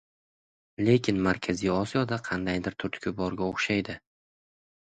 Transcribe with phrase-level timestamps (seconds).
[0.87, 4.01] lekin Markaziy Osiyoda qandaydir turtki borga oʻxshaydi.